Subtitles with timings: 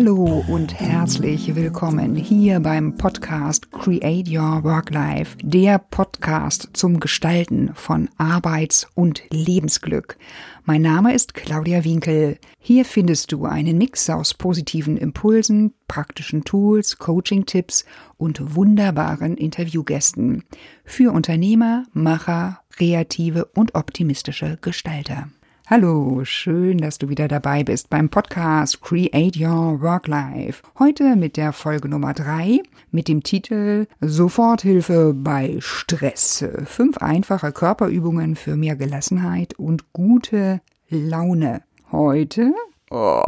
[0.00, 7.72] Hallo und herzlich willkommen hier beim Podcast Create Your Work Life, der Podcast zum Gestalten
[7.74, 10.16] von Arbeits- und Lebensglück.
[10.64, 12.38] Mein Name ist Claudia Winkel.
[12.58, 17.84] Hier findest du einen Mix aus positiven Impulsen, praktischen Tools, Coaching-Tipps
[18.16, 20.44] und wunderbaren Interviewgästen
[20.82, 25.28] für Unternehmer, Macher, kreative und optimistische Gestalter.
[25.72, 30.64] Hallo, schön, dass du wieder dabei bist beim Podcast Create Your Work Life.
[30.80, 32.60] Heute mit der Folge Nummer drei
[32.90, 36.44] mit dem Titel Soforthilfe bei Stress.
[36.64, 41.62] Fünf einfache Körperübungen für mehr Gelassenheit und gute Laune.
[41.92, 42.52] Heute
[42.92, 43.22] Oh,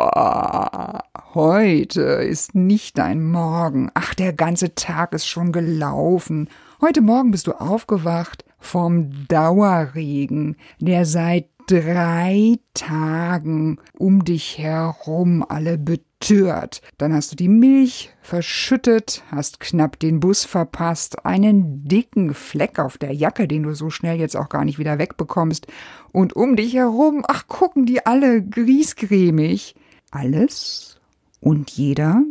[1.34, 3.92] heute ist nicht dein Morgen.
[3.94, 6.48] Ach, der ganze Tag ist schon gelaufen.
[6.80, 15.78] Heute Morgen bist du aufgewacht vom Dauerregen, der seit drei Tagen um dich herum alle
[15.78, 16.82] betört.
[16.98, 22.98] Dann hast du die Milch verschüttet, hast knapp den Bus verpasst, einen dicken Fleck auf
[22.98, 25.66] der Jacke, den du so schnell jetzt auch gar nicht wieder wegbekommst.
[26.12, 29.74] Und um dich herum, ach, gucken die alle griesgrämig.
[30.10, 31.00] Alles
[31.40, 32.22] und jeder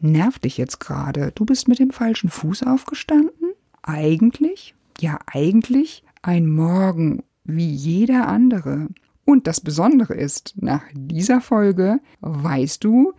[0.00, 1.32] nervt dich jetzt gerade.
[1.34, 3.52] Du bist mit dem falschen Fuß aufgestanden?
[3.82, 4.74] Eigentlich?
[5.00, 8.88] Ja, eigentlich ein Morgen wie jeder andere.
[9.24, 13.14] Und das Besondere ist, nach dieser Folge weißt du,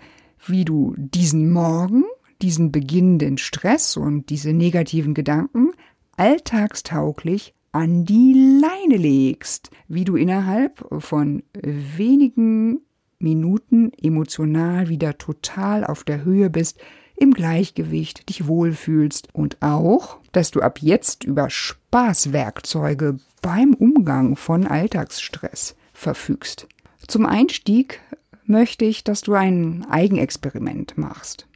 [0.46, 2.06] wie du diesen Morgen,
[2.42, 5.72] diesen beginnenden Stress und diese negativen Gedanken
[6.16, 12.80] alltagstauglich an die Leine legst, wie du innerhalb von wenigen
[13.20, 16.80] Minuten emotional wieder total auf der Höhe bist,
[17.18, 24.68] im Gleichgewicht, dich wohlfühlst und auch, dass du ab jetzt über Spaßwerkzeuge beim Umgang von
[24.68, 26.68] Alltagsstress verfügst.
[27.08, 28.02] Zum Einstieg
[28.46, 31.48] möchte ich, dass du ein Eigenexperiment machst.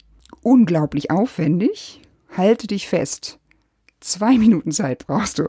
[0.42, 2.00] Unglaublich aufwendig.
[2.36, 3.38] Halte dich fest.
[4.00, 5.48] Zwei Minuten Zeit brauchst du.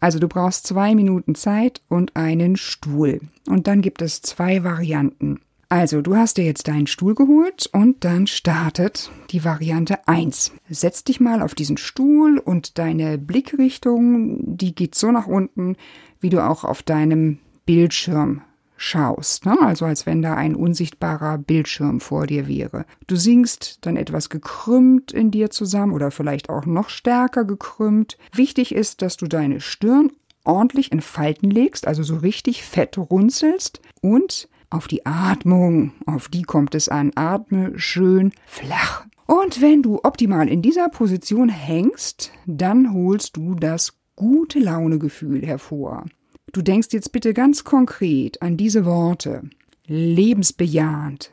[0.00, 3.20] Also du brauchst zwei Minuten Zeit und einen Stuhl.
[3.46, 5.40] Und dann gibt es zwei Varianten.
[5.72, 10.52] Also, du hast dir jetzt deinen Stuhl geholt und dann startet die Variante 1.
[10.68, 15.76] Setz dich mal auf diesen Stuhl und deine Blickrichtung, die geht so nach unten,
[16.20, 18.42] wie du auch auf deinem Bildschirm
[18.76, 19.46] schaust.
[19.46, 19.56] Ne?
[19.62, 22.84] Also als wenn da ein unsichtbarer Bildschirm vor dir wäre.
[23.06, 28.18] Du sinkst dann etwas gekrümmt in dir zusammen oder vielleicht auch noch stärker gekrümmt.
[28.34, 30.12] Wichtig ist, dass du deine Stirn
[30.44, 36.42] ordentlich in Falten legst, also so richtig fett runzelst und auf die Atmung, auf die
[36.42, 37.12] kommt es an.
[37.14, 39.06] Atme schön flach.
[39.26, 46.06] Und wenn du optimal in dieser Position hängst, dann holst du das gute Launegefühl hervor.
[46.52, 49.42] Du denkst jetzt bitte ganz konkret an diese Worte.
[49.86, 51.32] Lebensbejahend,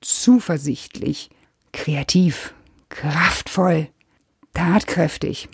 [0.00, 1.30] zuversichtlich,
[1.72, 2.54] kreativ,
[2.88, 3.88] kraftvoll,
[4.52, 5.48] tatkräftig.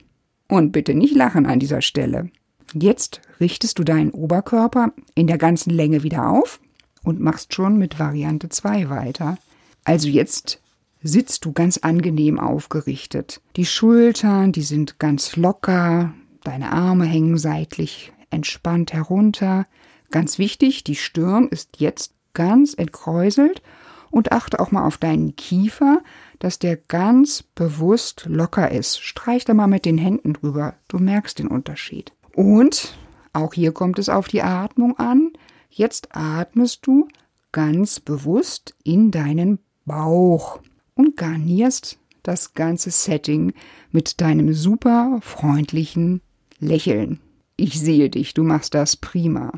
[0.49, 2.31] Und bitte nicht lachen an dieser Stelle.
[2.75, 6.61] Jetzt richtest du deinen Oberkörper in der ganzen Länge wieder auf
[7.05, 9.39] und machst schon mit Variante 2 weiter.
[9.85, 10.61] Also jetzt
[11.03, 13.41] sitzt du ganz angenehm aufgerichtet.
[13.57, 19.67] Die Schultern, die sind ganz locker, deine Arme hängen seitlich entspannt herunter.
[20.11, 23.63] Ganz wichtig, die Stirn ist jetzt ganz entkräuselt
[24.11, 26.03] und achte auch mal auf deinen Kiefer,
[26.39, 29.01] dass der ganz bewusst locker ist.
[29.01, 32.13] Streich da mal mit den Händen drüber, du merkst den Unterschied.
[32.35, 32.97] Und
[33.33, 35.33] auch hier kommt es auf die Atmung an.
[35.77, 37.09] Jetzt atmest du
[37.51, 40.61] ganz bewusst in deinen Bauch
[40.95, 43.55] und garnierst das ganze Setting
[43.91, 46.21] mit deinem super freundlichen
[46.61, 47.19] Lächeln.
[47.57, 49.51] Ich sehe dich, du machst das prima.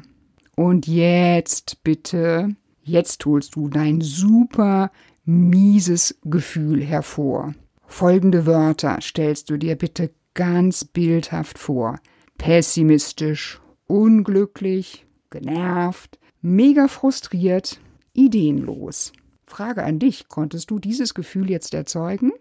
[0.55, 4.91] Und jetzt bitte, jetzt holst du dein super
[5.27, 7.53] mieses Gefühl hervor.
[7.87, 12.01] Folgende Wörter stellst du dir bitte ganz bildhaft vor.
[12.39, 15.06] Pessimistisch, unglücklich,
[15.41, 17.81] genervt, mega frustriert,
[18.13, 19.13] ideenlos.
[19.47, 22.33] Frage an dich, konntest du dieses Gefühl jetzt erzeugen?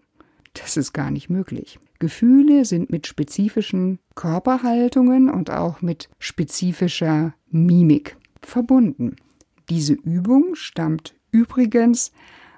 [0.54, 1.78] Das ist gar nicht möglich.
[1.98, 9.16] Gefühle sind mit spezifischen Körperhaltungen und auch mit spezifischer Mimik verbunden.
[9.68, 12.12] Diese Übung stammt übrigens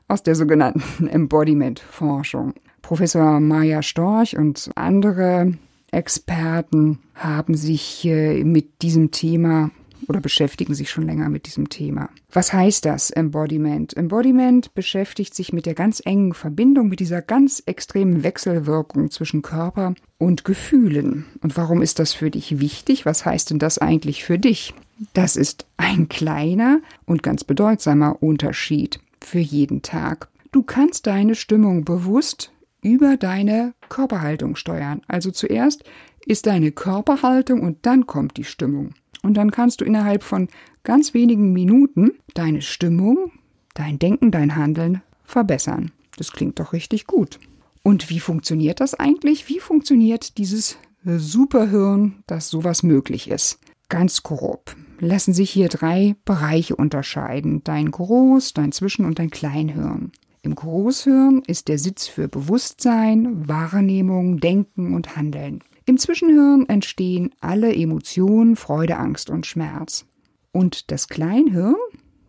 [0.06, 2.54] aus der sogenannten Embodiment-Forschung.
[2.82, 5.52] Professor Maya Storch und andere
[5.90, 9.70] Experten haben sich äh, mit diesem Thema
[10.08, 12.08] oder beschäftigen sich schon länger mit diesem Thema.
[12.32, 13.96] Was heißt das Embodiment?
[13.96, 19.94] Embodiment beschäftigt sich mit der ganz engen Verbindung, mit dieser ganz extremen Wechselwirkung zwischen Körper
[20.16, 21.26] und Gefühlen.
[21.42, 23.06] Und warum ist das für dich wichtig?
[23.06, 24.74] Was heißt denn das eigentlich für dich?
[25.12, 30.28] Das ist ein kleiner und ganz bedeutsamer Unterschied für jeden Tag.
[30.50, 32.52] Du kannst deine Stimmung bewusst
[32.82, 35.02] über deine Körperhaltung steuern.
[35.06, 35.84] Also zuerst
[36.24, 38.94] ist deine Körperhaltung und dann kommt die Stimmung.
[39.22, 40.48] Und dann kannst du innerhalb von
[40.84, 43.32] ganz wenigen Minuten deine Stimmung,
[43.74, 45.92] dein Denken, dein Handeln verbessern.
[46.16, 47.38] Das klingt doch richtig gut.
[47.82, 49.48] Und wie funktioniert das eigentlich?
[49.48, 53.58] Wie funktioniert dieses Superhirn, dass sowas möglich ist?
[53.88, 57.62] Ganz grob lassen sich hier drei Bereiche unterscheiden.
[57.64, 60.12] Dein Groß-, dein Zwischen- und dein Kleinhirn.
[60.42, 65.60] Im Großhirn ist der Sitz für Bewusstsein, Wahrnehmung, Denken und Handeln.
[65.88, 70.04] Im Zwischenhirn entstehen alle Emotionen, Freude, Angst und Schmerz.
[70.52, 71.76] Und das Kleinhirn,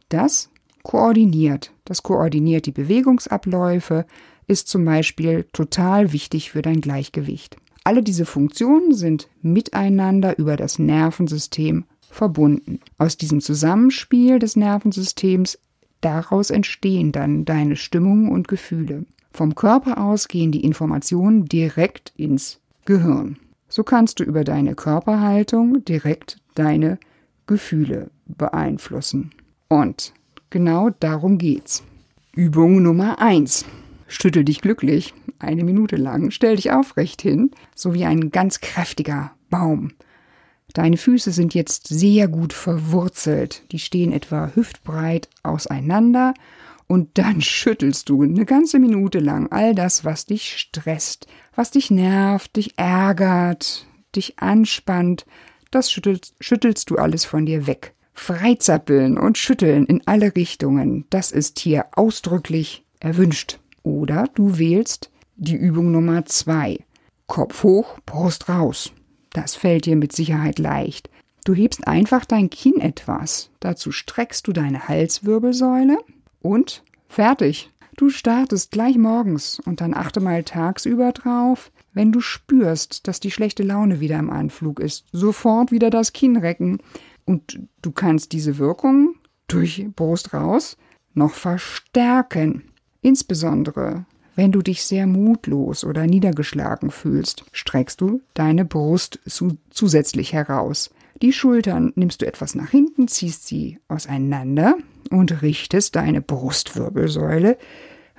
[0.08, 0.50] das
[0.82, 1.74] koordiniert.
[1.84, 4.06] Das koordiniert die Bewegungsabläufe,
[4.48, 7.58] ist zum Beispiel total wichtig für dein Gleichgewicht.
[7.84, 12.80] Alle diese Funktionen sind miteinander über das Nervensystem verbunden.
[12.98, 15.60] Aus diesem Zusammenspiel des Nervensystems,
[16.00, 19.06] daraus entstehen dann deine Stimmungen und Gefühle.
[19.34, 23.38] Vom Körper aus gehen die Informationen direkt ins Gehirn.
[23.70, 27.00] So kannst du über deine Körperhaltung direkt deine
[27.48, 29.32] Gefühle beeinflussen.
[29.68, 30.14] Und
[30.50, 31.84] genau darum geht's.
[32.34, 33.66] Übung Nummer eins:
[34.08, 39.32] Schüttel dich glücklich, eine Minute lang, stell dich aufrecht hin, so wie ein ganz kräftiger
[39.50, 39.92] Baum.
[40.74, 46.34] Deine Füße sind jetzt sehr gut verwurzelt, die stehen etwa hüftbreit auseinander
[46.90, 51.92] und dann schüttelst du eine ganze Minute lang all das, was dich stresst, was dich
[51.92, 55.28] nervt, dich ärgert, dich anspannt,
[55.70, 57.94] das schüttelst, schüttelst du alles von dir weg.
[58.14, 63.60] Freizappeln und schütteln in alle Richtungen, das ist hier ausdrücklich erwünscht.
[63.84, 66.80] Oder du wählst die Übung Nummer zwei.
[67.28, 68.92] Kopf hoch, Brust raus.
[69.32, 71.12] Das fällt dir mit Sicherheit leicht.
[71.46, 73.52] Du hebst einfach dein Kinn etwas.
[73.60, 76.00] Dazu streckst du deine Halswirbelsäule
[76.42, 77.72] und fertig.
[77.98, 83.32] Du startest gleich morgens und dann achte mal tagsüber drauf, wenn du spürst, dass die
[83.32, 86.80] schlechte Laune wieder im Anflug ist, sofort wieder das Kinn recken
[87.26, 89.16] und du kannst diese Wirkung
[89.48, 90.78] durch Brust raus
[91.14, 92.64] noch verstärken.
[93.02, 94.06] Insbesondere
[94.40, 100.92] wenn du dich sehr mutlos oder niedergeschlagen fühlst, streckst du deine Brust zu zusätzlich heraus.
[101.22, 104.78] Die Schultern nimmst du etwas nach hinten, ziehst sie auseinander
[105.10, 107.58] und richtest deine Brustwirbelsäule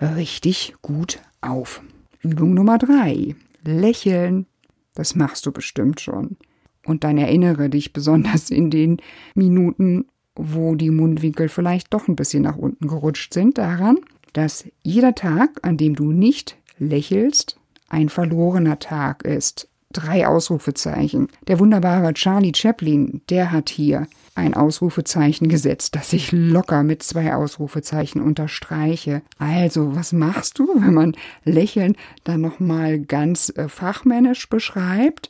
[0.00, 1.82] richtig gut auf.
[2.22, 3.34] Übung Nummer drei.
[3.64, 4.46] Lächeln.
[4.94, 6.36] Das machst du bestimmt schon.
[6.84, 8.98] Und dann erinnere dich besonders in den
[9.34, 13.98] Minuten, wo die Mundwinkel vielleicht doch ein bisschen nach unten gerutscht sind, daran,
[14.32, 17.58] dass jeder Tag, an dem du nicht lächelst,
[17.88, 19.69] ein verlorener Tag ist.
[19.92, 21.28] Drei Ausrufezeichen.
[21.48, 24.06] Der wunderbare Charlie Chaplin, der hat hier
[24.36, 29.22] ein Ausrufezeichen gesetzt, das ich locker mit zwei Ausrufezeichen unterstreiche.
[29.38, 35.28] Also, was machst du, wenn man Lächeln dann nochmal ganz äh, fachmännisch beschreibt?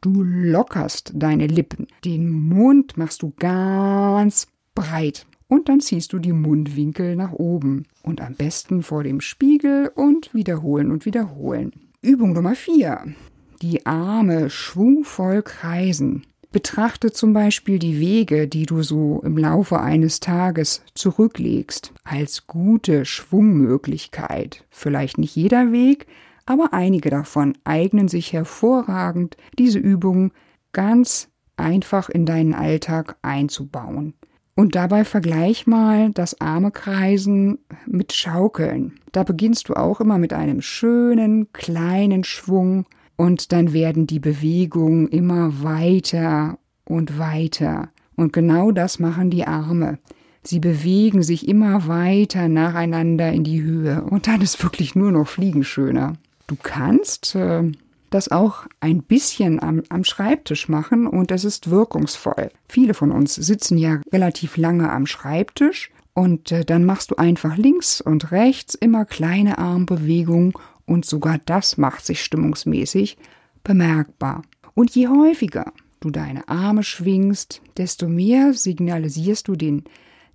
[0.00, 1.88] Du lockerst deine Lippen.
[2.04, 8.20] Den Mund machst du ganz breit und dann ziehst du die Mundwinkel nach oben und
[8.20, 11.72] am besten vor dem Spiegel und wiederholen und wiederholen.
[12.02, 13.14] Übung Nummer 4.
[13.62, 16.26] Die Arme schwungvoll kreisen.
[16.52, 23.04] Betrachte zum Beispiel die Wege, die du so im Laufe eines Tages zurücklegst, als gute
[23.04, 24.64] Schwungmöglichkeit.
[24.70, 26.06] Vielleicht nicht jeder Weg,
[26.44, 30.32] aber einige davon eignen sich hervorragend, diese Übung
[30.72, 34.14] ganz einfach in deinen Alltag einzubauen.
[34.54, 38.98] Und dabei vergleich mal das arme Kreisen mit Schaukeln.
[39.12, 42.86] Da beginnst du auch immer mit einem schönen kleinen Schwung
[43.16, 47.88] und dann werden die Bewegungen immer weiter und weiter.
[48.16, 49.98] Und genau das machen die Arme.
[50.42, 55.26] Sie bewegen sich immer weiter nacheinander in die Höhe und dann ist wirklich nur noch
[55.26, 56.14] Fliegen schöner.
[56.46, 57.64] Du kannst äh,
[58.10, 62.50] das auch ein bisschen am, am Schreibtisch machen und es ist wirkungsvoll.
[62.68, 67.56] Viele von uns sitzen ja relativ lange am Schreibtisch und äh, dann machst du einfach
[67.56, 70.52] links und rechts immer kleine Armbewegungen
[70.86, 73.18] und sogar das macht sich stimmungsmäßig
[73.62, 74.42] bemerkbar.
[74.74, 79.84] Und je häufiger du deine Arme schwingst, desto mehr signalisierst du den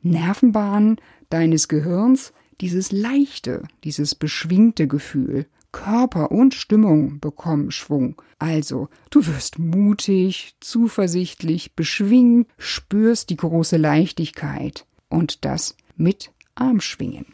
[0.02, 0.98] Nervenbahnen
[1.30, 5.48] deines Gehirns dieses leichte, dieses beschwingte Gefühl.
[5.72, 8.22] Körper und Stimmung bekommen Schwung.
[8.40, 17.26] Also, du wirst mutig, zuversichtlich, beschwingt, spürst die große Leichtigkeit und das mit Armschwingen.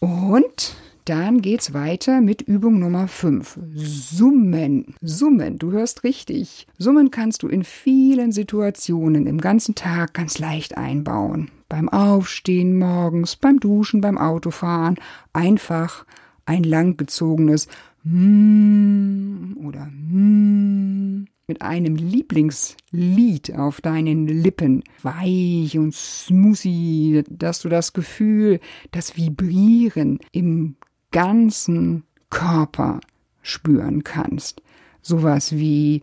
[0.00, 0.76] Und
[1.06, 3.60] Dann geht's weiter mit Übung Nummer 5.
[3.74, 4.96] Summen.
[5.00, 6.66] Summen, du hörst richtig.
[6.78, 11.48] Summen kannst du in vielen Situationen im ganzen Tag ganz leicht einbauen.
[11.68, 14.96] Beim Aufstehen morgens, beim Duschen, beim Autofahren.
[15.32, 16.04] Einfach
[16.44, 17.68] ein langgezogenes
[18.02, 27.92] Mm oder Mm mit einem Lieblingslied auf deinen Lippen, weich und smoothie, dass du das
[27.92, 28.58] Gefühl,
[28.90, 30.74] das Vibrieren im
[31.16, 33.00] ganzen Körper
[33.40, 34.60] spüren kannst.
[35.00, 36.02] Sowas wie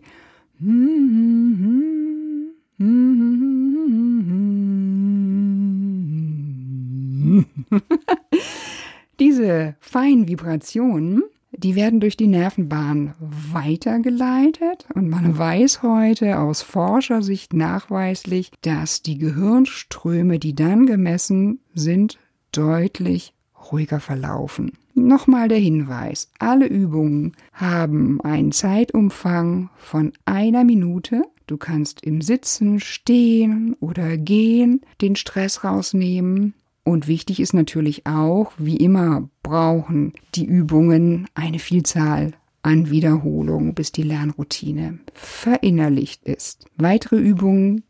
[9.20, 11.22] Diese feinen Vibrationen
[11.56, 19.18] die werden durch die Nervenbahn weitergeleitet und man weiß heute aus Forschersicht nachweislich, dass die
[19.18, 22.18] Gehirnströme, die dann gemessen sind,
[22.50, 23.34] deutlich
[23.72, 24.72] ruhiger verlaufen.
[24.94, 31.22] Nochmal der Hinweis, alle Übungen haben einen Zeitumfang von einer Minute.
[31.46, 36.54] Du kannst im Sitzen, Stehen oder Gehen den Stress rausnehmen.
[36.84, 43.92] Und wichtig ist natürlich auch, wie immer brauchen die Übungen eine Vielzahl an Wiederholungen, bis
[43.92, 46.66] die Lernroutine verinnerlicht ist.
[46.76, 47.84] Weitere Übungen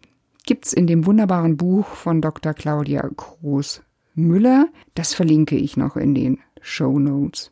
[0.47, 2.55] gibt's in dem wunderbaren Buch von Dr.
[2.55, 3.83] Claudia Groß
[4.15, 4.69] Müller.
[4.95, 7.51] Das verlinke ich noch in den Show Notes.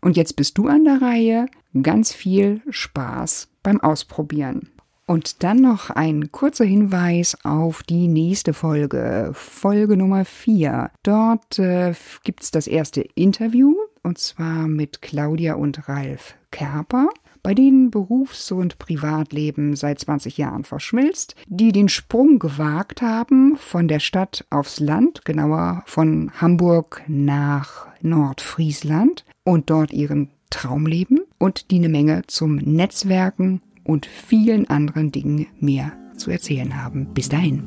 [0.00, 1.46] Und jetzt bist du an der Reihe.
[1.80, 4.68] Ganz viel Spaß beim Ausprobieren.
[5.06, 10.90] Und dann noch ein kurzer Hinweis auf die nächste Folge, Folge Nummer 4.
[11.02, 11.94] Dort äh,
[12.24, 17.08] gibt es das erste Interview, und zwar mit Claudia und Ralf Kerper
[17.42, 23.88] bei denen Berufs- und Privatleben seit 20 Jahren verschmilzt, die den Sprung gewagt haben von
[23.88, 31.70] der Stadt aufs Land, genauer von Hamburg nach Nordfriesland und dort ihren Traum leben und
[31.70, 37.06] die eine Menge zum Netzwerken und vielen anderen Dingen mehr zu erzählen haben.
[37.14, 37.62] Bis dahin.